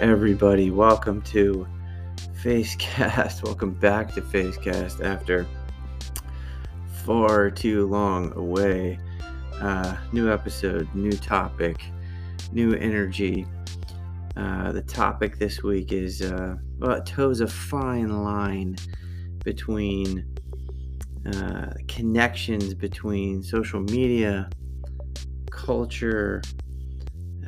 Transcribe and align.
everybody, 0.00 0.70
welcome 0.70 1.20
to 1.22 1.66
Facecast. 2.44 3.42
Welcome 3.44 3.72
back 3.72 4.14
to 4.14 4.22
Facecast 4.22 5.04
after 5.04 5.44
far 7.04 7.50
too 7.50 7.86
long 7.88 8.32
away. 8.36 9.00
Uh, 9.60 9.96
new 10.12 10.32
episode, 10.32 10.88
new 10.94 11.10
topic, 11.10 11.82
new 12.52 12.74
energy. 12.74 13.44
Uh, 14.36 14.70
the 14.70 14.82
topic 14.82 15.36
this 15.40 15.64
week 15.64 15.90
is 15.90 16.22
uh, 16.22 16.54
well, 16.78 16.92
it 16.92 17.04
toes 17.04 17.40
a 17.40 17.48
fine 17.48 18.22
line 18.22 18.76
between 19.44 20.24
uh, 21.26 21.72
connections 21.88 22.72
between 22.72 23.42
social 23.42 23.80
media, 23.80 24.48
culture, 25.50 26.40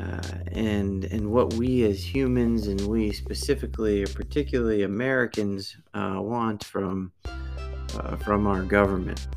uh, 0.01 0.21
and 0.53 1.05
and 1.07 1.31
what 1.31 1.55
we 1.55 1.85
as 1.85 2.03
humans 2.03 2.69
and 2.69 2.81
we 2.87 3.13
specifically 3.13 4.03
or 4.03 4.07
particularly 4.09 4.83
Americans 4.83 5.77
uh, 5.95 6.17
want 6.19 6.65
from 6.65 7.13
uh, 7.97 8.17
from 8.17 8.47
our 8.47 8.63
government. 8.63 9.29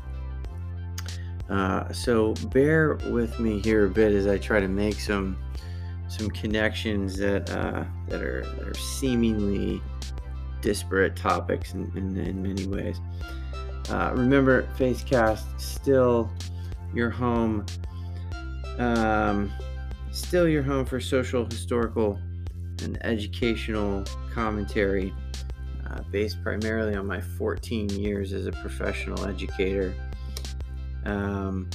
Uh, 1.50 1.92
so 1.92 2.32
bear 2.52 2.94
with 3.10 3.38
me 3.38 3.60
here 3.60 3.84
a 3.86 3.90
bit 3.90 4.12
as 4.12 4.26
I 4.26 4.38
try 4.38 4.60
to 4.60 4.68
make 4.68 4.94
some 5.00 5.36
some 6.08 6.30
connections 6.30 7.16
that 7.18 7.50
uh, 7.50 7.84
that 8.08 8.22
are 8.22 8.42
that 8.42 8.68
are 8.68 8.74
seemingly 8.74 9.82
disparate 10.62 11.14
topics 11.14 11.74
in, 11.74 11.92
in, 11.94 12.16
in 12.16 12.42
many 12.42 12.66
ways. 12.66 13.00
Remember, 13.90 14.66
Facecast 14.78 15.44
still 15.60 16.30
your 16.94 17.10
home. 17.10 17.66
Um, 18.78 19.52
still 20.14 20.48
your 20.48 20.62
home 20.62 20.86
for 20.86 21.00
social, 21.00 21.44
historical, 21.44 22.18
and 22.82 22.98
educational 23.04 24.04
commentary 24.32 25.12
uh, 25.90 26.00
based 26.10 26.42
primarily 26.42 26.94
on 26.94 27.06
my 27.06 27.20
14 27.20 27.90
years 27.90 28.32
as 28.32 28.46
a 28.46 28.52
professional 28.52 29.26
educator. 29.26 29.94
Um, 31.04 31.68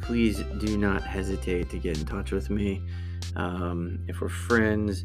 please 0.00 0.42
do 0.58 0.76
not 0.76 1.02
hesitate 1.02 1.70
to 1.70 1.78
get 1.78 1.98
in 1.98 2.04
touch 2.04 2.32
with 2.32 2.50
me. 2.50 2.82
Um, 3.36 3.98
if 4.08 4.20
we're 4.20 4.28
friends 4.28 5.04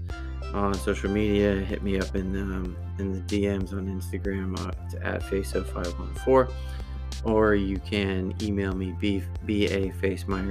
on 0.53 0.73
social 0.73 1.09
media, 1.09 1.55
hit 1.55 1.83
me 1.83 1.99
up 1.99 2.15
in 2.15 2.33
the, 2.33 2.41
um, 2.41 2.75
in 2.99 3.13
the 3.13 3.19
DMs 3.21 3.73
on 3.73 3.87
Instagram 3.87 4.59
uh, 4.59 4.71
at 5.01 5.21
FaceO514, 5.21 6.51
or 7.23 7.55
you 7.55 7.77
can 7.79 8.33
email 8.41 8.73
me 8.73 8.93
b, 8.99 9.23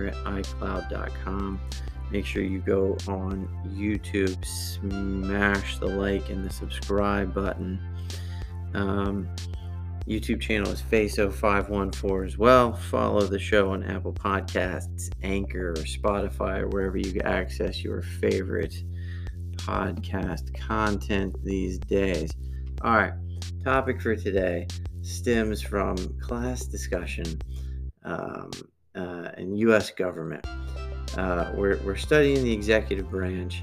at 0.09 0.15
icloud.com 0.25 1.61
make 2.11 2.25
sure 2.25 2.43
you 2.43 2.61
go 2.61 2.97
on 3.09 3.49
YouTube, 3.69 4.45
smash 4.45 5.79
the 5.79 5.87
like 5.87 6.29
and 6.31 6.45
the 6.45 6.53
subscribe 6.53 7.35
button. 7.35 7.81
Um, 8.75 9.29
YouTube 10.07 10.41
channel 10.41 10.71
is 10.71 10.83
FaceO514 10.83 12.27
as 12.27 12.39
well. 12.39 12.73
Follow 12.75 13.23
the 13.23 13.39
show 13.39 13.73
on 13.73 13.83
Apple 13.83 14.13
Podcasts, 14.13 15.11
Anchor, 15.23 15.71
or 15.71 15.83
Spotify, 15.83 16.61
or 16.61 16.69
wherever 16.69 16.97
you 16.97 17.21
access 17.23 17.83
your 17.83 18.03
favorite 18.03 18.75
podcast 19.57 20.55
content 20.61 21.35
these 21.43 21.79
days. 21.79 22.31
All 22.83 22.95
right, 22.95 23.15
topic 23.65 24.01
for 24.01 24.15
today 24.15 24.69
stems 25.03 25.61
from 25.63 25.97
class 26.21 26.67
discussion 26.67 27.41
um, 28.05 28.51
uh, 28.95 29.31
in 29.39 29.57
U.S. 29.57 29.91
government. 29.91 30.47
Uh, 31.17 31.51
we're, 31.55 31.79
we're 31.79 31.97
studying 31.97 32.45
the 32.45 32.53
executive 32.53 33.11
branch, 33.11 33.63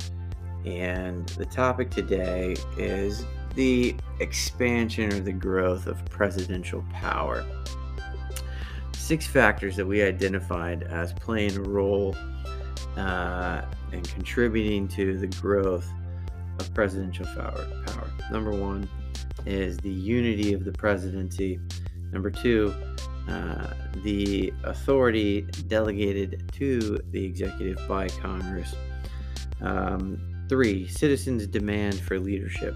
and 0.66 1.28
the 1.30 1.46
topic 1.46 1.90
today 1.92 2.56
is 2.78 3.26
the 3.56 3.96
expansion 4.20 5.14
or 5.14 5.20
the 5.20 5.32
growth 5.32 5.88
of 5.88 6.04
presidential 6.06 6.84
power. 6.92 7.46
Six 8.94 9.28
factors 9.28 9.76
that 9.76 9.86
we 9.86 10.02
identified 10.02 10.84
as 10.84 11.14
playing 11.14 11.58
a 11.58 11.62
role 11.62 12.16
uh, 12.98 13.62
and 13.92 14.08
contributing 14.10 14.88
to 14.88 15.18
the 15.18 15.28
growth 15.28 15.88
of 16.60 16.74
presidential 16.74 17.26
power. 17.36 17.68
power. 17.86 18.10
Number 18.32 18.52
one 18.52 18.90
is 19.46 19.78
the 19.78 19.92
unity 19.92 20.54
of 20.54 20.64
the 20.64 20.72
presidency. 20.72 21.60
Number 22.12 22.32
two, 22.32 22.74
uh, 23.28 23.74
the 24.04 24.54
authority 24.64 25.42
delegated 25.68 26.52
to 26.54 27.00
the 27.12 27.24
executive 27.24 27.80
by 27.88 28.10
Congress. 28.10 28.76
Um, 29.62 30.46
three, 30.50 30.88
citizens' 30.88 31.48
demand 31.48 32.00
for 32.00 32.20
leadership. 32.20 32.76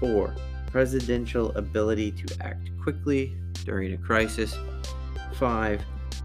Four, 0.00 0.34
presidential 0.70 1.52
ability 1.56 2.12
to 2.12 2.36
act 2.42 2.70
quickly 2.82 3.36
during 3.64 3.92
a 3.92 3.98
crisis. 3.98 4.56
Five, 5.34 5.82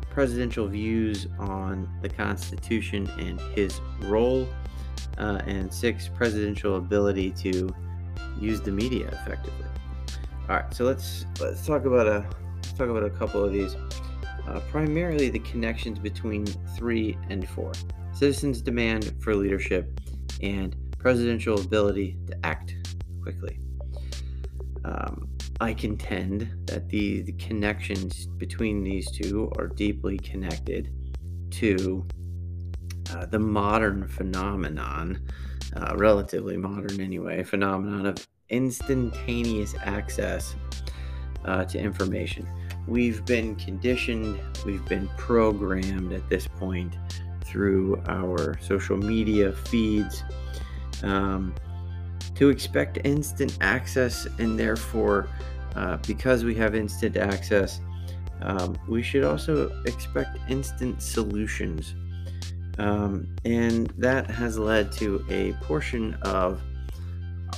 presidential 0.09 0.67
views 0.67 1.27
on 1.39 1.89
the 2.01 2.09
Constitution 2.09 3.09
and 3.17 3.39
his 3.55 3.79
role. 4.01 4.47
Uh, 5.17 5.41
and 5.45 5.73
six, 5.73 6.07
presidential 6.07 6.77
ability 6.77 7.31
to 7.31 7.73
use 8.39 8.61
the 8.61 8.71
media 8.71 9.07
effectively. 9.07 9.65
All 10.49 10.55
right, 10.55 10.73
so 10.73 10.85
let's 10.85 11.25
let's 11.39 11.65
talk 11.65 11.85
about 11.85 12.07
a 12.07 12.25
let's 12.71 12.79
talk 12.79 12.89
about 12.89 13.03
a 13.03 13.09
couple 13.09 13.43
of 13.43 13.51
these. 13.51 13.75
Uh, 14.47 14.61
primarily, 14.69 15.29
the 15.29 15.39
connections 15.39 15.99
between 15.99 16.45
three 16.77 17.17
and 17.29 17.47
four 17.49 17.73
citizens' 18.13 18.61
demand 18.61 19.13
for 19.19 19.35
leadership 19.35 19.99
and 20.41 20.73
presidential 20.97 21.59
ability 21.59 22.17
to 22.27 22.45
act 22.45 22.77
quickly. 23.21 23.59
Um, 24.85 25.27
I 25.59 25.73
contend 25.73 26.49
that 26.67 26.87
the, 26.87 27.23
the 27.23 27.33
connections 27.33 28.27
between 28.37 28.83
these 28.83 29.11
two 29.11 29.51
are 29.57 29.67
deeply 29.67 30.17
connected 30.17 30.93
to 31.51 32.07
uh, 33.13 33.25
the 33.25 33.39
modern 33.39 34.07
phenomenon, 34.07 35.27
uh, 35.75 35.93
relatively 35.97 36.55
modern 36.55 37.01
anyway, 37.01 37.43
phenomenon 37.43 38.05
of 38.05 38.25
instantaneous 38.47 39.75
access 39.83 40.55
uh, 41.43 41.65
to 41.65 41.77
information. 41.77 42.47
We've 42.87 43.23
been 43.25 43.55
conditioned, 43.55 44.39
we've 44.65 44.85
been 44.85 45.07
programmed 45.17 46.13
at 46.13 46.27
this 46.29 46.47
point 46.47 46.97
through 47.43 48.01
our 48.07 48.59
social 48.61 48.97
media 48.97 49.53
feeds 49.53 50.23
um, 51.03 51.53
to 52.35 52.49
expect 52.49 52.99
instant 53.03 53.57
access, 53.61 54.25
and 54.39 54.57
therefore, 54.57 55.27
uh, 55.75 55.97
because 56.07 56.43
we 56.43 56.55
have 56.55 56.75
instant 56.75 57.17
access, 57.17 57.81
um, 58.41 58.77
we 58.87 59.03
should 59.03 59.23
also 59.23 59.69
expect 59.85 60.37
instant 60.49 61.01
solutions. 61.01 61.95
Um, 62.79 63.27
and 63.45 63.93
that 63.97 64.29
has 64.31 64.57
led 64.57 64.91
to 64.93 65.23
a 65.29 65.53
portion 65.63 66.15
of 66.23 66.61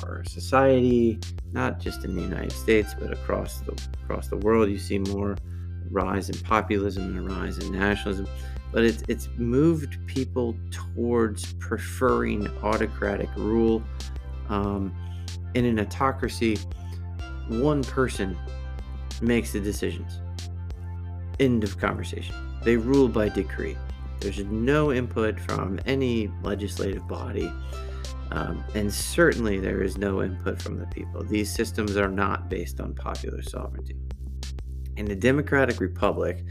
our 0.04 0.24
society, 0.26 1.20
not 1.52 1.80
just 1.80 2.04
in 2.06 2.16
the 2.16 2.22
United 2.22 2.52
States, 2.52 2.96
but 3.00 3.12
across 3.12 3.60
the 3.62 3.80
across 4.04 4.28
the 4.28 4.38
world. 4.38 4.70
You 4.70 4.80
see 4.80 5.00
more 5.00 5.36
rise 5.92 6.30
in 6.30 6.40
populism 6.40 7.04
and 7.04 7.30
a 7.30 7.34
rise 7.34 7.58
in 7.60 7.72
nationalism, 7.72 8.28
but 8.72 8.84
it's 8.84 9.04
it's 9.08 9.30
moved 9.38 9.98
people 10.08 10.56
towards 10.72 11.54
preferring 11.54 12.48
autocratic 12.64 13.30
rule. 13.36 13.84
Um, 14.50 14.94
in 15.54 15.66
an 15.66 15.80
autocracy, 15.80 16.58
one 17.48 17.84
person 17.84 18.38
makes 19.22 19.54
the 19.54 19.60
decisions. 19.60 20.20
End 21.40 21.64
of 21.64 21.78
conversation. 21.78 22.36
They 22.64 22.78
rule 22.78 23.08
by 23.08 23.30
decree. 23.30 23.78
There's 24.20 24.40
no 24.46 24.92
input 24.92 25.40
from 25.40 25.80
any 25.86 26.32
legislative 26.44 27.08
body. 27.08 27.52
Um, 28.32 28.64
and 28.74 28.92
certainly 28.92 29.60
there 29.60 29.82
is 29.82 29.98
no 29.98 30.24
input 30.24 30.62
from 30.62 30.80
the 30.80 30.88
people. 30.88 31.24
These 31.24 31.54
systems 31.54 31.98
are 31.98 32.08
not 32.08 32.50
based 32.50 32.80
on 32.80 32.96
popular 32.96 33.42
sovereignty. 33.42 33.98
In 34.98 35.12
a 35.12 35.16
democratic 35.16 35.80
republic, 35.80 36.44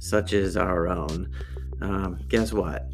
such 0.00 0.32
as 0.32 0.56
our 0.56 0.88
own, 0.88 1.30
um, 1.80 2.18
guess 2.28 2.52
what? 2.52 2.88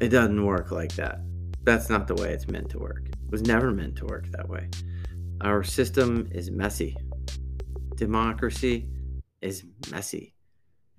It 0.00 0.08
doesn't 0.08 0.44
work 0.44 0.70
like 0.70 0.94
that. 0.96 1.20
That's 1.62 1.88
not 1.88 2.06
the 2.06 2.14
way 2.14 2.32
it's 2.32 2.48
meant 2.48 2.68
to 2.70 2.78
work. 2.78 3.06
It 3.08 3.30
was 3.30 3.42
never 3.42 3.70
meant 3.70 3.96
to 3.96 4.06
work 4.06 4.26
that 4.32 4.48
way. 4.48 4.68
Our 5.40 5.62
system 5.62 6.28
is 6.32 6.50
messy. 6.50 6.96
Democracy 7.96 8.88
is 9.40 9.64
messy. 9.90 10.34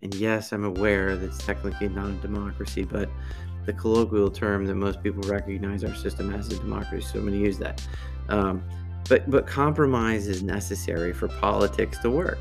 And 0.02 0.14
yes, 0.16 0.52
I'm 0.52 0.64
aware 0.64 1.16
that 1.16 1.26
it's 1.26 1.46
technically 1.46 1.90
not 1.90 2.10
a 2.10 2.14
democracy, 2.14 2.84
but 2.84 3.10
the 3.66 3.74
colloquial 3.74 4.30
term 4.30 4.66
that 4.66 4.76
most 4.76 5.02
people 5.02 5.22
recognize 5.24 5.84
our 5.84 5.96
system 5.96 6.34
as 6.34 6.48
a 6.52 6.58
democracy, 6.58 7.08
so 7.08 7.20
I'm 7.20 7.26
going 7.26 7.40
to 7.40 7.46
use 7.46 7.58
that. 7.60 7.86
Um, 8.30 8.64
but 9.08 9.30
but 9.30 9.46
compromise 9.46 10.28
is 10.28 10.42
necessary 10.42 11.14
for 11.14 11.28
politics 11.28 11.98
to 12.00 12.10
work. 12.10 12.40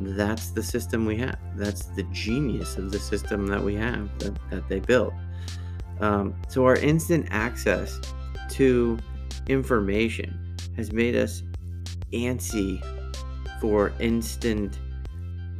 That's 0.00 0.50
the 0.50 0.62
system 0.62 1.06
we 1.06 1.16
have. 1.18 1.38
That's 1.56 1.86
the 1.86 2.02
genius 2.04 2.76
of 2.76 2.92
the 2.92 2.98
system 2.98 3.46
that 3.46 3.62
we 3.62 3.74
have 3.76 4.16
that, 4.18 4.38
that 4.50 4.68
they 4.68 4.80
built. 4.80 5.14
Um, 6.00 6.34
so 6.48 6.64
our 6.64 6.76
instant 6.76 7.28
access 7.30 7.98
to 8.50 8.98
information 9.48 10.56
has 10.76 10.92
made 10.92 11.16
us 11.16 11.42
antsy 12.12 12.82
for 13.60 13.92
instant 13.98 14.78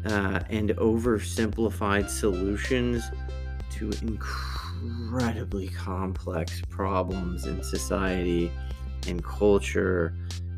uh, 0.05 0.41
and 0.51 0.71
oversimplified 0.71 2.09
solutions 2.09 3.11
to 3.79 3.91
incredibly 4.03 5.69
complex 5.69 6.63
problems 6.71 7.47
in 7.47 7.63
society 7.63 8.51
in 9.07 9.21
culture 9.21 10.15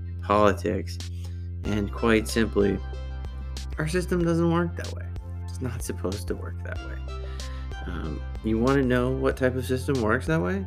and 0.06 0.23
politics. 0.23 0.99
And 1.65 1.93
quite 1.93 2.29
simply, 2.29 2.79
our 3.79 3.88
system 3.88 4.25
doesn't 4.25 4.50
work 4.50 4.76
that 4.76 4.93
way. 4.93 5.05
It's 5.44 5.61
not 5.61 5.82
supposed 5.82 6.26
to 6.29 6.35
work 6.35 6.62
that 6.65 6.79
way. 6.79 6.99
Um, 7.87 8.20
you 8.44 8.59
want 8.59 8.76
to 8.76 8.85
know 8.85 9.11
what 9.11 9.37
type 9.37 9.56
of 9.56 9.67
system 9.67 10.00
works 10.03 10.26
that 10.26 10.41
way? 10.41 10.64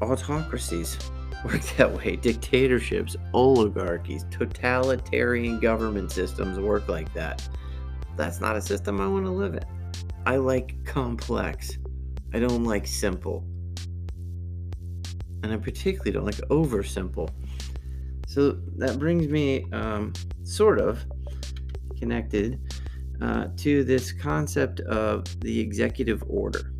Autocracies 0.00 0.98
work 1.44 1.62
that 1.76 1.92
way. 1.92 2.16
Dictatorships, 2.16 3.16
oligarchies, 3.34 4.24
totalitarian 4.30 5.60
government 5.60 6.12
systems 6.12 6.58
work 6.58 6.88
like 6.88 7.12
that. 7.14 7.46
That's 8.16 8.40
not 8.40 8.56
a 8.56 8.60
system 8.60 9.00
I 9.00 9.06
want 9.06 9.26
to 9.26 9.30
live 9.30 9.54
in. 9.54 9.77
I 10.28 10.36
like 10.36 10.84
complex. 10.84 11.78
I 12.34 12.38
don't 12.38 12.64
like 12.64 12.86
simple. 12.86 13.46
And 15.42 15.50
I 15.50 15.56
particularly 15.56 16.10
don't 16.10 16.26
like 16.26 16.38
over 16.50 16.82
simple. 16.82 17.30
So 18.26 18.58
that 18.76 18.98
brings 18.98 19.26
me 19.28 19.64
um, 19.72 20.12
sort 20.44 20.80
of 20.80 21.02
connected 21.98 22.60
uh, 23.22 23.46
to 23.56 23.84
this 23.84 24.12
concept 24.12 24.80
of 24.80 25.24
the 25.40 25.58
executive 25.58 26.22
order, 26.28 26.74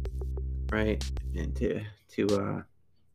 right? 0.70 1.02
And 1.34 1.56
to 1.56 1.80
to 2.16 2.26
uh, 2.26 2.62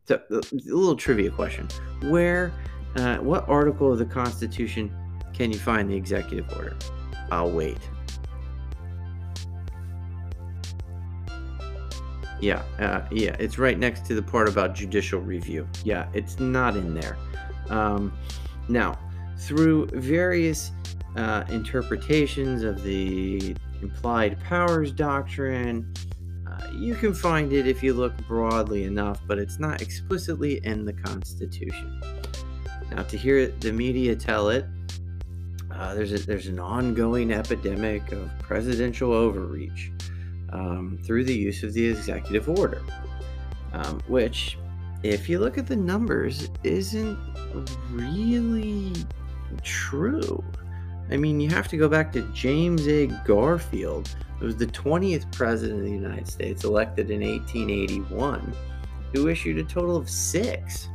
so, 0.06 0.20
a 0.32 0.40
little 0.66 0.96
trivia 0.96 1.30
question: 1.30 1.68
Where, 2.10 2.52
uh, 2.96 3.18
what 3.18 3.48
article 3.48 3.92
of 3.92 4.00
the 4.00 4.04
Constitution 4.04 4.92
can 5.32 5.52
you 5.52 5.60
find 5.60 5.88
the 5.88 5.94
executive 5.94 6.52
order? 6.56 6.76
I'll 7.30 7.52
wait. 7.52 7.78
Yeah, 12.44 12.62
uh, 12.78 13.00
yeah, 13.10 13.34
it's 13.38 13.56
right 13.56 13.78
next 13.78 14.04
to 14.04 14.14
the 14.14 14.20
part 14.20 14.50
about 14.50 14.74
judicial 14.74 15.18
review. 15.18 15.66
Yeah, 15.82 16.08
it's 16.12 16.38
not 16.38 16.76
in 16.76 16.92
there. 16.92 17.16
Um, 17.70 18.12
now, 18.68 18.98
through 19.38 19.86
various 19.86 20.70
uh, 21.16 21.44
interpretations 21.48 22.62
of 22.62 22.82
the 22.82 23.56
implied 23.80 24.38
powers 24.40 24.92
doctrine, 24.92 25.90
uh, 26.46 26.68
you 26.74 26.94
can 26.94 27.14
find 27.14 27.50
it 27.54 27.66
if 27.66 27.82
you 27.82 27.94
look 27.94 28.14
broadly 28.28 28.84
enough, 28.84 29.22
but 29.26 29.38
it's 29.38 29.58
not 29.58 29.80
explicitly 29.80 30.60
in 30.64 30.84
the 30.84 30.92
Constitution. 30.92 31.98
Now, 32.90 33.04
to 33.04 33.16
hear 33.16 33.46
the 33.46 33.72
media 33.72 34.14
tell 34.14 34.50
it, 34.50 34.66
uh, 35.72 35.94
there's 35.94 36.12
a, 36.12 36.18
there's 36.18 36.48
an 36.48 36.60
ongoing 36.60 37.32
epidemic 37.32 38.12
of 38.12 38.30
presidential 38.38 39.14
overreach 39.14 39.92
um, 40.54 40.98
through 41.04 41.24
the 41.24 41.34
use 41.34 41.62
of 41.62 41.74
the 41.74 41.86
executive 41.86 42.48
order, 42.48 42.80
um, 43.72 44.00
which, 44.06 44.56
if 45.02 45.28
you 45.28 45.38
look 45.38 45.58
at 45.58 45.66
the 45.66 45.76
numbers, 45.76 46.48
isn't 46.62 47.18
really 47.90 48.92
true. 49.62 50.42
I 51.10 51.16
mean, 51.16 51.40
you 51.40 51.50
have 51.50 51.68
to 51.68 51.76
go 51.76 51.88
back 51.88 52.12
to 52.12 52.22
James 52.32 52.86
A. 52.88 53.08
Garfield, 53.26 54.14
who 54.38 54.46
was 54.46 54.56
the 54.56 54.66
20th 54.66 55.30
president 55.32 55.80
of 55.80 55.84
the 55.84 55.92
United 55.92 56.28
States, 56.28 56.64
elected 56.64 57.10
in 57.10 57.20
1881, 57.20 58.54
who 59.12 59.28
issued 59.28 59.58
a 59.58 59.64
total 59.64 59.96
of 59.96 60.08
six 60.08 60.88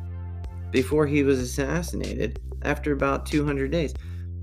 before 0.72 1.06
he 1.06 1.24
was 1.24 1.40
assassinated 1.40 2.40
after 2.64 2.94
about 2.94 3.26
200 3.26 3.72
days. 3.72 3.94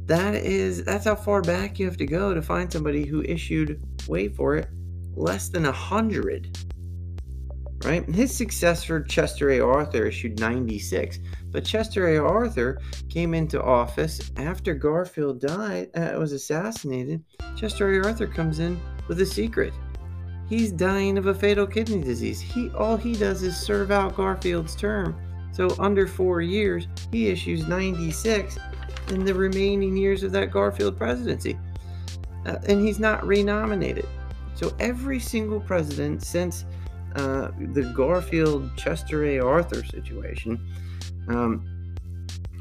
That 0.06 0.34
is, 0.34 0.84
that's 0.84 1.04
how 1.04 1.16
far 1.16 1.42
back 1.42 1.78
you 1.78 1.86
have 1.86 1.96
to 1.96 2.06
go 2.06 2.32
to 2.32 2.40
find 2.40 2.72
somebody 2.72 3.04
who 3.04 3.22
issued, 3.22 3.80
wait 4.06 4.36
for 4.36 4.56
it, 4.56 4.68
less 5.16 5.48
than 5.48 5.64
100. 5.64 6.58
Right? 7.84 8.08
His 8.08 8.34
successor, 8.34 9.02
Chester 9.02 9.50
A. 9.50 9.60
Arthur, 9.60 10.06
issued 10.06 10.40
96. 10.40 11.18
But 11.50 11.64
Chester 11.64 12.08
A. 12.08 12.18
Arthur 12.18 12.80
came 13.08 13.34
into 13.34 13.62
office 13.62 14.30
after 14.36 14.74
Garfield 14.74 15.40
died, 15.40 15.90
uh, 15.94 16.18
was 16.18 16.32
assassinated. 16.32 17.22
Chester 17.56 17.90
A. 17.90 18.06
Arthur 18.06 18.26
comes 18.26 18.58
in 18.58 18.80
with 19.08 19.20
a 19.20 19.26
secret. 19.26 19.72
He's 20.48 20.70
dying 20.70 21.18
of 21.18 21.26
a 21.26 21.34
fatal 21.34 21.66
kidney 21.66 22.02
disease. 22.02 22.40
He 22.40 22.70
all 22.70 22.96
he 22.96 23.14
does 23.14 23.42
is 23.42 23.56
serve 23.56 23.90
out 23.90 24.16
Garfield's 24.16 24.76
term. 24.76 25.20
So 25.52 25.74
under 25.78 26.06
4 26.06 26.42
years, 26.42 26.86
he 27.10 27.28
issues 27.28 27.66
96 27.66 28.58
in 29.08 29.24
the 29.24 29.34
remaining 29.34 29.96
years 29.96 30.22
of 30.22 30.32
that 30.32 30.50
Garfield 30.50 30.96
presidency. 30.96 31.58
Uh, 32.44 32.56
and 32.68 32.86
he's 32.86 33.00
not 33.00 33.26
renominated. 33.26 34.06
So 34.56 34.74
every 34.80 35.20
single 35.20 35.60
president 35.60 36.22
since 36.22 36.64
uh, 37.14 37.50
the 37.72 37.92
Garfield 37.94 38.74
Chester 38.76 39.24
A. 39.26 39.38
Arthur 39.38 39.84
situation 39.84 40.58
um, 41.28 41.94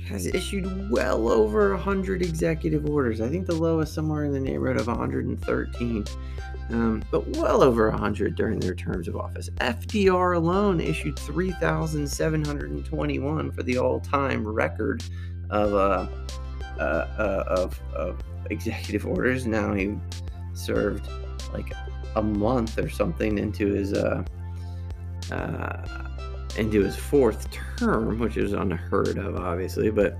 has 0.06 0.28
issued 0.28 0.92
well 0.92 1.30
over 1.30 1.72
100 1.72 2.22
executive 2.22 2.88
orders. 2.90 3.22
I 3.22 3.30
think 3.30 3.48
the 3.48 3.56
lowest 3.56 3.94
somewhere 3.94 4.26
in 4.26 4.34
the 4.34 4.42
neighborhood 4.42 4.80
of 4.80 4.88
113, 4.88 6.06
um, 6.70 7.02
but 7.12 7.26
well 7.38 7.64
over 7.64 7.90
100 7.90 8.36
during 8.36 8.60
their 8.60 8.76
terms 8.76 9.08
of 9.08 9.16
office. 9.16 9.50
FDR 9.62 10.36
alone 10.36 10.82
issued 10.82 11.18
3,721 11.18 13.52
for 13.52 13.64
the 13.64 13.78
all 13.78 14.02
time 14.02 14.46
record 14.46 15.02
of, 15.50 15.74
uh, 15.74 16.08
uh, 16.78 16.82
uh, 16.82 17.46
of, 17.48 17.82
of 17.94 18.22
executive 18.50 19.08
orders. 19.16 19.48
Now 19.48 19.74
he 19.74 19.96
served 20.54 21.08
like 21.56 21.74
a 22.16 22.22
month 22.22 22.78
or 22.78 22.90
something 22.90 23.38
into 23.38 23.68
his 23.68 23.94
uh, 23.94 24.24
uh, 25.32 26.06
into 26.58 26.82
his 26.84 26.96
fourth 26.96 27.50
term, 27.52 28.20
which 28.20 28.38
is 28.38 28.54
unheard 28.54 29.18
of, 29.18 29.36
obviously, 29.36 29.90
but 29.90 30.18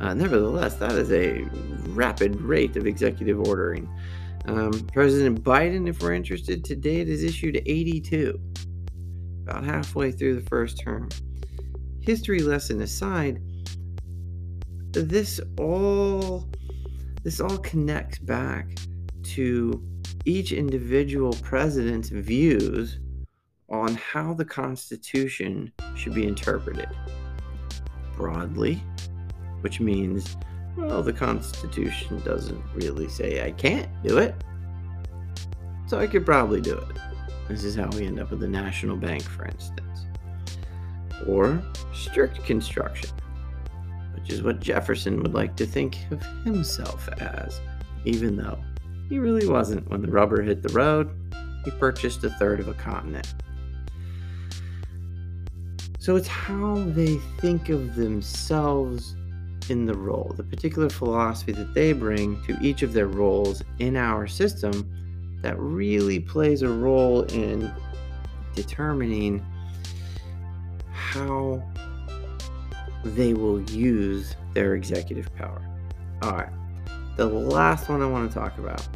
uh, 0.00 0.14
nevertheless, 0.14 0.76
that 0.76 0.92
is 0.92 1.12
a 1.12 1.42
rapid 1.88 2.40
rate 2.40 2.76
of 2.76 2.86
executive 2.86 3.38
ordering. 3.40 3.88
Um, 4.46 4.72
President 4.92 5.42
Biden, 5.42 5.88
if 5.88 6.02
we're 6.02 6.12
interested, 6.12 6.64
to 6.64 6.76
date 6.76 7.08
has 7.08 7.22
issued 7.22 7.62
82, 7.64 8.38
about 9.42 9.64
halfway 9.64 10.10
through 10.10 10.36
the 10.36 10.48
first 10.48 10.80
term. 10.80 11.08
History 12.00 12.40
lesson 12.40 12.82
aside, 12.82 13.40
this 14.92 15.40
all 15.58 16.48
this 17.22 17.40
all 17.40 17.56
connects 17.58 18.18
back 18.18 18.68
to 19.22 19.82
each 20.24 20.52
individual 20.52 21.32
president's 21.42 22.08
views 22.08 22.98
on 23.68 23.94
how 23.94 24.34
the 24.34 24.44
Constitution 24.44 25.72
should 25.94 26.14
be 26.14 26.26
interpreted. 26.26 26.88
Broadly, 28.16 28.82
which 29.60 29.80
means, 29.80 30.36
well, 30.76 31.02
the 31.02 31.12
Constitution 31.12 32.22
doesn't 32.24 32.62
really 32.74 33.08
say 33.08 33.44
I 33.44 33.50
can't 33.52 33.88
do 34.02 34.18
it, 34.18 34.34
so 35.86 35.98
I 35.98 36.06
could 36.06 36.24
probably 36.24 36.60
do 36.60 36.78
it. 36.78 36.96
This 37.48 37.64
is 37.64 37.74
how 37.74 37.88
we 37.88 38.06
end 38.06 38.18
up 38.18 38.30
with 38.30 38.40
the 38.40 38.48
national 38.48 38.96
bank, 38.96 39.22
for 39.22 39.44
instance. 39.44 40.06
Or 41.26 41.62
strict 41.92 42.42
construction, 42.44 43.10
which 44.14 44.30
is 44.30 44.42
what 44.42 44.60
Jefferson 44.60 45.22
would 45.22 45.34
like 45.34 45.56
to 45.56 45.66
think 45.66 45.98
of 46.10 46.22
himself 46.44 47.08
as, 47.20 47.60
even 48.04 48.36
though 48.36 48.58
he 49.08 49.18
really 49.18 49.46
wasn't. 49.46 49.88
When 49.90 50.02
the 50.02 50.10
rubber 50.10 50.42
hit 50.42 50.62
the 50.62 50.72
road, 50.72 51.10
he 51.64 51.70
purchased 51.72 52.24
a 52.24 52.30
third 52.30 52.60
of 52.60 52.68
a 52.68 52.74
continent. 52.74 53.32
So 55.98 56.16
it's 56.16 56.28
how 56.28 56.74
they 56.88 57.16
think 57.40 57.70
of 57.70 57.94
themselves 57.96 59.16
in 59.70 59.86
the 59.86 59.94
role, 59.94 60.34
the 60.36 60.42
particular 60.42 60.90
philosophy 60.90 61.52
that 61.52 61.72
they 61.72 61.92
bring 61.92 62.42
to 62.44 62.58
each 62.60 62.82
of 62.82 62.92
their 62.92 63.06
roles 63.06 63.62
in 63.78 63.96
our 63.96 64.26
system 64.26 64.90
that 65.40 65.58
really 65.58 66.20
plays 66.20 66.62
a 66.62 66.68
role 66.68 67.22
in 67.22 67.72
determining 68.54 69.44
how 70.92 71.62
they 73.04 73.34
will 73.34 73.60
use 73.70 74.36
their 74.52 74.74
executive 74.74 75.34
power. 75.34 75.62
All 76.22 76.32
right. 76.32 76.48
The 77.16 77.26
last 77.26 77.88
one 77.88 78.02
I 78.02 78.06
want 78.06 78.30
to 78.30 78.38
talk 78.38 78.58
about 78.58 78.86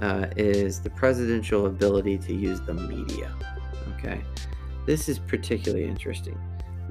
uh, 0.00 0.26
is 0.36 0.80
the 0.80 0.90
presidential 0.90 1.66
ability 1.66 2.18
to 2.18 2.34
use 2.34 2.60
the 2.60 2.74
media. 2.74 3.32
Okay. 3.96 4.20
This 4.84 5.08
is 5.08 5.18
particularly 5.18 5.84
interesting. 5.84 6.38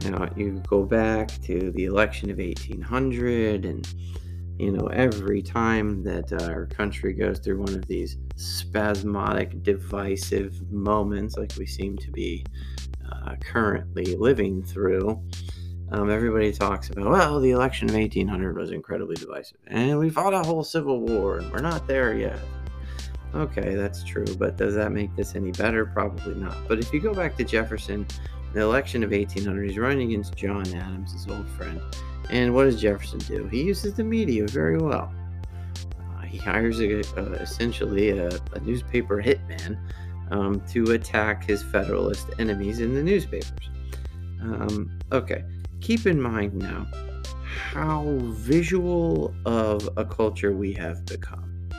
Now, 0.05 0.29
you 0.37 0.63
go 0.67 0.83
back 0.83 1.29
to 1.43 1.71
the 1.71 1.85
election 1.85 2.29
of 2.29 2.37
1800, 2.37 3.65
and 3.65 3.87
you 4.57 4.71
know, 4.71 4.87
every 4.87 5.41
time 5.41 6.03
that 6.03 6.31
uh, 6.31 6.45
our 6.45 6.67
country 6.67 7.13
goes 7.13 7.39
through 7.39 7.59
one 7.59 7.73
of 7.73 7.85
these 7.87 8.17
spasmodic, 8.37 9.61
divisive 9.63 10.71
moments, 10.71 11.35
like 11.35 11.51
we 11.57 11.65
seem 11.65 11.97
to 11.97 12.11
be 12.11 12.45
uh, 13.11 13.35
currently 13.41 14.15
living 14.15 14.63
through, 14.63 15.21
um, 15.91 16.09
everybody 16.09 16.53
talks 16.53 16.89
about, 16.89 17.09
well, 17.09 17.39
the 17.39 17.51
election 17.51 17.89
of 17.89 17.95
1800 17.95 18.55
was 18.55 18.71
incredibly 18.71 19.15
divisive, 19.15 19.57
and 19.67 19.99
we 19.99 20.09
fought 20.09 20.33
a 20.33 20.39
whole 20.39 20.63
civil 20.63 21.01
war, 21.01 21.39
and 21.39 21.51
we're 21.51 21.61
not 21.61 21.85
there 21.87 22.17
yet. 22.17 22.39
Okay, 23.33 23.75
that's 23.75 24.03
true, 24.03 24.25
but 24.37 24.57
does 24.57 24.75
that 24.75 24.91
make 24.91 25.15
this 25.15 25.35
any 25.35 25.51
better? 25.51 25.85
Probably 25.85 26.35
not. 26.35 26.55
But 26.67 26.79
if 26.79 26.93
you 26.93 26.99
go 26.99 27.13
back 27.13 27.37
to 27.37 27.43
Jefferson, 27.43 28.05
the 28.53 28.61
election 28.61 29.03
of 29.03 29.11
1800, 29.11 29.69
he's 29.69 29.77
running 29.77 30.09
against 30.09 30.35
John 30.35 30.67
Adams, 30.73 31.13
his 31.13 31.27
old 31.27 31.47
friend. 31.51 31.81
And 32.29 32.53
what 32.53 32.65
does 32.65 32.81
Jefferson 32.81 33.19
do? 33.19 33.47
He 33.47 33.63
uses 33.63 33.93
the 33.93 34.03
media 34.03 34.47
very 34.47 34.77
well. 34.77 35.13
Uh, 35.99 36.21
he 36.21 36.37
hires 36.37 36.79
a, 36.79 36.99
essentially 37.41 38.09
a, 38.09 38.29
a, 38.53 38.59
newspaper 38.61 39.21
hitman 39.21 39.77
um, 40.31 40.61
to 40.71 40.91
attack 40.91 41.45
his 41.45 41.63
Federalist 41.63 42.27
enemies 42.39 42.79
in 42.79 42.93
the 42.93 43.03
newspapers. 43.03 43.69
Um, 44.41 44.97
okay, 45.11 45.43
keep 45.81 46.05
in 46.05 46.21
mind 46.21 46.53
now 46.53 46.87
how 47.43 48.03
visual 48.29 49.33
of 49.45 49.89
a 49.97 50.05
culture 50.05 50.53
we 50.53 50.71
have 50.73 51.05
become 51.05 51.69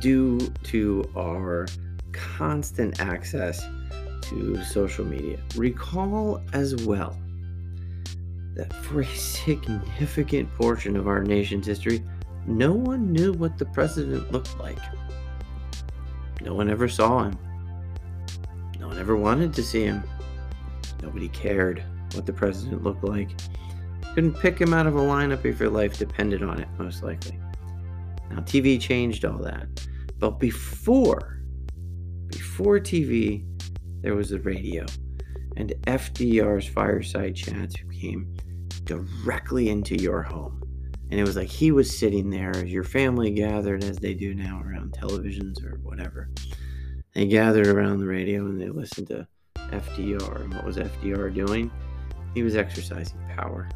due 0.00 0.38
to 0.62 1.08
our 1.16 1.66
constant 2.12 3.00
access 3.00 3.60
to 4.22 4.62
social 4.64 5.04
media. 5.04 5.38
Recall 5.56 6.42
as 6.52 6.76
well 6.84 7.18
that 8.54 8.72
for 8.72 9.00
a 9.00 9.06
significant 9.06 10.52
portion 10.54 10.96
of 10.96 11.08
our 11.08 11.22
nation's 11.22 11.66
history, 11.66 12.02
no 12.46 12.72
one 12.72 13.12
knew 13.12 13.32
what 13.32 13.56
the 13.58 13.66
president 13.66 14.30
looked 14.32 14.58
like. 14.58 14.78
No 16.42 16.54
one 16.54 16.68
ever 16.68 16.88
saw 16.88 17.24
him. 17.24 17.38
No 18.78 18.88
one 18.88 18.98
ever 18.98 19.16
wanted 19.16 19.52
to 19.54 19.62
see 19.62 19.84
him. 19.84 20.02
Nobody 21.02 21.28
cared 21.28 21.82
what 22.14 22.26
the 22.26 22.32
president 22.32 22.82
looked 22.82 23.04
like. 23.04 23.30
Couldn't 24.14 24.38
pick 24.38 24.58
him 24.58 24.74
out 24.74 24.86
of 24.86 24.96
a 24.96 25.00
lineup 25.00 25.44
if 25.44 25.60
your 25.60 25.70
life 25.70 25.98
depended 25.98 26.42
on 26.42 26.60
it, 26.60 26.68
most 26.78 27.02
likely. 27.02 27.38
Now, 28.30 28.40
TV 28.40 28.80
changed 28.80 29.24
all 29.24 29.38
that. 29.38 29.68
But 30.18 30.40
before, 30.40 31.40
before 32.26 32.78
TV, 32.80 33.44
there 34.00 34.14
was 34.14 34.30
the 34.30 34.40
radio. 34.40 34.84
And 35.56 35.74
FDR's 35.86 36.66
fireside 36.66 37.36
chats 37.36 37.74
came 38.00 38.36
directly 38.84 39.68
into 39.68 39.96
your 39.96 40.22
home. 40.22 40.62
And 41.10 41.18
it 41.18 41.24
was 41.24 41.36
like 41.36 41.48
he 41.48 41.72
was 41.72 41.96
sitting 41.96 42.30
there 42.30 42.50
as 42.50 42.64
your 42.64 42.84
family 42.84 43.30
gathered, 43.30 43.82
as 43.82 43.96
they 43.96 44.14
do 44.14 44.34
now 44.34 44.60
around 44.62 44.92
televisions 44.92 45.64
or 45.64 45.78
whatever. 45.78 46.28
They 47.14 47.26
gathered 47.26 47.66
around 47.66 47.98
the 47.98 48.06
radio 48.06 48.44
and 48.44 48.60
they 48.60 48.68
listened 48.68 49.08
to 49.08 49.26
FDR. 49.56 50.42
And 50.42 50.54
what 50.54 50.64
was 50.64 50.76
FDR 50.76 51.34
doing? 51.34 51.70
He 52.34 52.42
was 52.42 52.56
exercising 52.56 53.18
power. 53.36 53.68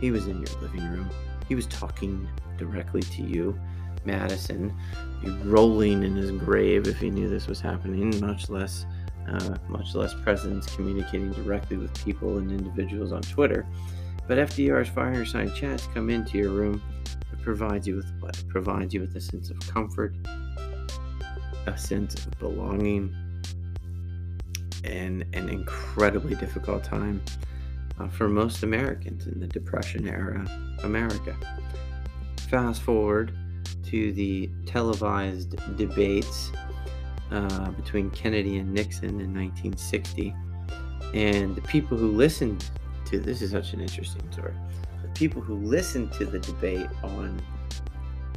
He 0.00 0.10
was 0.10 0.26
in 0.26 0.38
your 0.38 0.60
living 0.60 0.88
room. 0.88 1.10
He 1.48 1.54
was 1.54 1.66
talking 1.66 2.28
directly 2.56 3.02
to 3.02 3.22
you. 3.22 3.58
Madison, 4.04 4.74
rolling 5.44 6.02
in 6.02 6.14
his 6.14 6.30
grave 6.30 6.86
if 6.86 6.98
he 6.98 7.10
knew 7.10 7.28
this 7.28 7.46
was 7.46 7.60
happening, 7.60 8.20
much 8.20 8.50
less 8.50 8.86
uh, 9.28 9.56
much 9.68 9.94
less 9.94 10.12
presidents 10.12 10.74
communicating 10.74 11.32
directly 11.32 11.78
with 11.78 11.92
people 12.04 12.36
and 12.36 12.50
individuals 12.50 13.10
on 13.10 13.22
Twitter. 13.22 13.66
But 14.28 14.38
FDR's 14.38 14.88
fireside 14.88 15.54
chats 15.54 15.86
come 15.94 16.10
into 16.10 16.38
your 16.38 16.50
room. 16.50 16.82
It 17.32 17.42
provides 17.42 17.86
you 17.86 17.96
with 17.96 18.12
what? 18.20 18.38
It 18.38 18.48
provides 18.48 18.92
you 18.92 19.00
with 19.00 19.16
a 19.16 19.20
sense 19.20 19.50
of 19.50 19.58
comfort, 19.60 20.14
a 21.66 21.76
sense 21.76 22.14
of 22.26 22.38
belonging, 22.38 23.14
and 24.84 25.24
an 25.32 25.48
incredibly 25.48 26.34
difficult 26.36 26.84
time 26.84 27.22
uh, 27.98 28.08
for 28.08 28.28
most 28.28 28.62
Americans 28.62 29.26
in 29.26 29.40
the 29.40 29.46
Depression 29.46 30.08
era 30.08 30.46
America. 30.82 31.36
Fast 32.48 32.82
forward 32.82 33.36
to 33.84 34.12
the 34.12 34.50
televised 34.66 35.56
debates 35.76 36.50
uh, 37.30 37.70
between 37.72 38.10
Kennedy 38.10 38.58
and 38.58 38.72
Nixon 38.72 39.20
in 39.20 39.34
1960. 39.34 40.34
And 41.14 41.54
the 41.54 41.62
people 41.62 41.96
who 41.96 42.10
listened 42.10 42.68
to 43.06 43.20
this 43.20 43.42
is 43.42 43.50
such 43.50 43.72
an 43.72 43.80
interesting 43.80 44.30
story. 44.32 44.54
The 45.02 45.08
people 45.10 45.40
who 45.40 45.54
listened 45.56 46.12
to 46.14 46.24
the 46.24 46.38
debate 46.38 46.88
on 47.02 47.40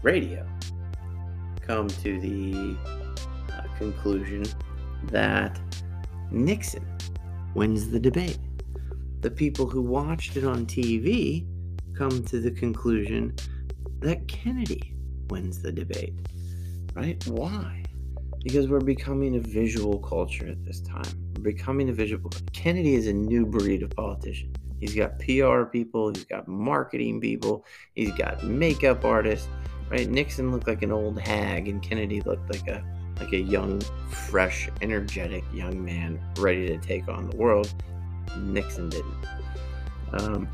radio 0.03 0.47
come 1.61 1.87
to 1.87 2.19
the 2.19 2.77
uh, 3.53 3.63
conclusion 3.77 4.45
that 5.05 5.59
Nixon 6.31 6.85
wins 7.53 7.89
the 7.89 7.99
debate. 7.99 8.39
The 9.21 9.31
people 9.31 9.67
who 9.67 9.81
watched 9.81 10.37
it 10.37 10.43
on 10.43 10.65
TV 10.65 11.45
come 11.95 12.23
to 12.25 12.39
the 12.39 12.51
conclusion 12.51 13.35
that 13.99 14.27
Kennedy 14.27 14.93
wins 15.29 15.61
the 15.61 15.71
debate. 15.71 16.13
Right? 16.93 17.25
Why? 17.27 17.83
Because 18.43 18.67
we're 18.67 18.79
becoming 18.79 19.35
a 19.35 19.39
visual 19.39 19.99
culture 19.99 20.47
at 20.47 20.63
this 20.63 20.81
time. 20.81 21.33
We're 21.35 21.43
becoming 21.43 21.89
a 21.89 21.93
visual. 21.93 22.31
Kennedy 22.53 22.95
is 22.95 23.07
a 23.07 23.13
new 23.13 23.45
breed 23.45 23.83
of 23.83 23.89
politician. 23.91 24.53
He's 24.79 24.93
got 24.93 25.17
PR 25.19 25.63
people, 25.63 26.09
he's 26.09 26.25
got 26.25 26.47
marketing 26.47 27.19
people, 27.19 27.65
he's 27.95 28.11
got 28.11 28.43
makeup 28.43 29.03
artists. 29.03 29.47
Right? 29.89 30.07
Nixon 30.07 30.51
looked 30.51 30.67
like 30.67 30.83
an 30.83 30.91
old 30.91 31.19
hag, 31.19 31.67
and 31.67 31.81
Kennedy 31.81 32.21
looked 32.21 32.51
like 32.51 32.67
a 32.67 32.83
like 33.19 33.33
a 33.33 33.39
young, 33.39 33.81
fresh, 34.09 34.69
energetic 34.81 35.43
young 35.53 35.83
man 35.83 36.19
ready 36.37 36.67
to 36.67 36.77
take 36.77 37.07
on 37.07 37.29
the 37.29 37.35
world. 37.35 37.73
Nixon 38.37 38.89
didn't. 38.89 39.25
Um, 40.13 40.47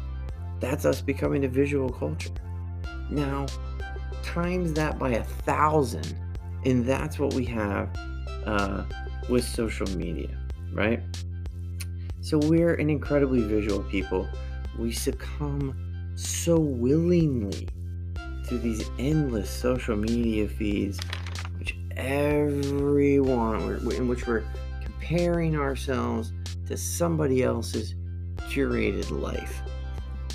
that's 0.60 0.86
us 0.86 1.02
becoming 1.02 1.46
a 1.46 1.48
visual 1.48 1.90
culture. 1.90 2.32
Now, 3.10 3.46
times 4.24 4.74
that 4.74 4.98
by 4.98 5.12
a 5.12 5.24
thousand, 5.24 6.16
and 6.66 6.86
that's 6.86 7.20
what 7.20 7.34
we 7.34 7.46
have 7.46 7.90
uh, 8.46 8.84
with 9.30 9.44
social 9.44 9.88
media, 9.98 10.30
right? 10.72 11.02
So 12.22 12.38
we're 12.38 12.76
an 12.76 12.90
incredibly 12.90 13.42
visual 13.42 13.84
people. 13.84 14.28
We 14.80 14.92
succumb 14.94 15.76
so 16.16 16.58
willingly 16.58 17.68
to 18.48 18.58
these 18.58 18.90
endless 18.98 19.50
social 19.50 19.96
media 19.96 20.48
feeds, 20.48 21.00
everyone, 21.98 23.92
in 23.92 24.08
which 24.08 24.28
we're 24.28 24.44
comparing 24.82 25.56
ourselves 25.56 26.32
to 26.68 26.78
somebody 26.78 27.44
else's 27.44 27.96
curated 28.38 29.10
life, 29.12 29.62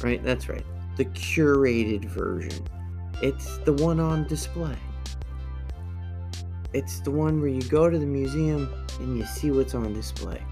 right? 0.02 0.22
That's 0.22 0.48
right, 0.48 0.64
the 0.96 1.04
curated 1.06 2.04
version 2.06 2.66
It's 3.22 3.58
the 3.58 3.72
one 3.72 4.00
on 4.00 4.26
display. 4.26 4.76
It's 6.72 7.00
the 7.00 7.10
one 7.10 7.40
where 7.40 7.48
you 7.48 7.62
go 7.62 7.88
to 7.88 7.98
the 7.98 8.06
museum 8.06 8.72
and 9.00 9.16
you 9.16 9.24
see 9.24 9.50
what's 9.50 9.74
on 9.74 9.92
display. 9.94 10.42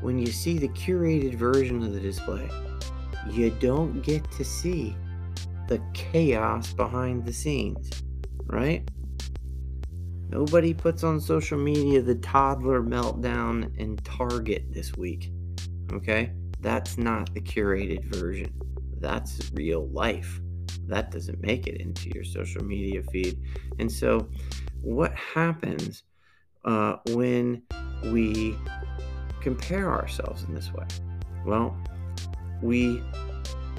When 0.00 0.18
you 0.18 0.28
see 0.28 0.58
the 0.58 0.68
curated 0.68 1.34
version 1.34 1.82
of 1.82 1.92
the 1.92 2.00
display, 2.00 2.48
you 3.30 3.50
don't 3.50 4.00
get 4.02 4.30
to 4.32 4.44
see 4.44 4.96
the 5.68 5.80
chaos 5.92 6.72
behind 6.72 7.26
the 7.26 7.32
scenes, 7.32 7.90
right? 8.46 8.88
Nobody 10.30 10.72
puts 10.72 11.02
on 11.02 11.20
social 11.20 11.58
media 11.58 12.00
the 12.00 12.14
toddler 12.14 12.80
meltdown 12.80 13.76
in 13.78 13.96
Target 13.96 14.72
this 14.72 14.96
week. 14.96 15.32
Okay? 15.92 16.30
That's 16.60 16.96
not 16.96 17.34
the 17.34 17.40
curated 17.40 18.04
version. 18.14 18.52
That's 19.00 19.50
real 19.54 19.88
life. 19.88 20.40
That 20.86 21.10
doesn't 21.10 21.40
make 21.40 21.66
it 21.66 21.80
into 21.80 22.10
your 22.10 22.22
social 22.22 22.62
media 22.62 23.02
feed. 23.10 23.40
And 23.80 23.90
so, 23.90 24.28
what 24.82 25.12
happens 25.16 26.04
uh, 26.64 26.96
when 27.08 27.62
we 28.04 28.56
compare 29.40 29.90
ourselves 29.90 30.44
in 30.44 30.54
this 30.54 30.72
way? 30.72 30.86
Well, 31.44 31.76
we 32.62 33.02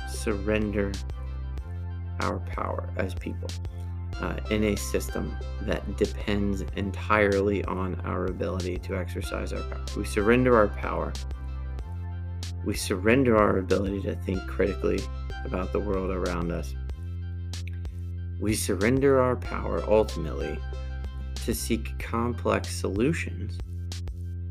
surrender 0.09 0.91
our 2.19 2.39
power 2.39 2.89
as 2.97 3.13
people 3.15 3.47
uh, 4.19 4.37
in 4.49 4.63
a 4.65 4.75
system 4.75 5.35
that 5.61 5.97
depends 5.97 6.63
entirely 6.75 7.63
on 7.65 7.99
our 8.01 8.25
ability 8.25 8.77
to 8.77 8.95
exercise 8.95 9.53
our 9.53 9.61
power. 9.61 9.85
We 9.97 10.05
surrender 10.05 10.55
our 10.55 10.67
power. 10.67 11.13
We 12.65 12.75
surrender 12.75 13.37
our 13.37 13.57
ability 13.57 14.01
to 14.01 14.15
think 14.15 14.45
critically 14.47 14.99
about 15.45 15.71
the 15.71 15.79
world 15.79 16.11
around 16.11 16.51
us. 16.51 16.75
We 18.39 18.55
surrender 18.55 19.19
our 19.19 19.35
power 19.35 19.83
ultimately 19.87 20.57
to 21.45 21.53
seek 21.55 21.97
complex 21.99 22.69
solutions 22.69 23.57